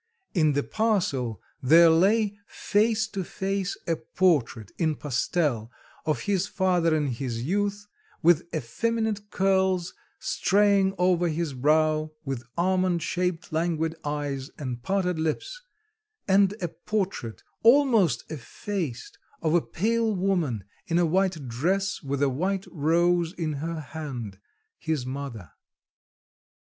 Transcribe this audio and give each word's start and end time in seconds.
In 0.33 0.53
the 0.53 0.63
parcel 0.63 1.39
there 1.61 1.91
lay 1.91 2.35
face 2.47 3.05
to 3.09 3.23
face 3.23 3.77
a 3.85 3.97
portrait, 3.97 4.71
in 4.79 4.95
pastel, 4.95 5.69
of 6.07 6.21
his 6.21 6.47
father 6.47 6.95
in 6.95 7.05
his 7.09 7.43
youth, 7.43 7.85
with 8.23 8.47
effeminate 8.51 9.29
curls 9.29 9.93
straying 10.17 10.95
over 10.97 11.27
his 11.27 11.53
brow, 11.53 12.09
with 12.25 12.41
almond 12.57 13.03
shaped 13.03 13.53
languid 13.53 13.93
eyes 14.03 14.49
and 14.57 14.81
parted 14.81 15.19
lips, 15.19 15.61
and 16.27 16.55
a 16.63 16.67
portrait, 16.69 17.43
almost 17.61 18.23
effaced, 18.31 19.19
of 19.43 19.53
a 19.53 19.61
pale 19.61 20.15
woman 20.15 20.63
in 20.87 20.97
a 20.97 21.05
white 21.05 21.47
dress 21.47 22.01
with 22.01 22.23
a 22.23 22.27
white 22.29 22.65
rose 22.71 23.33
in 23.33 23.53
her 23.61 23.79
hand 23.79 24.39
his 24.79 25.05
mother. 25.05 25.51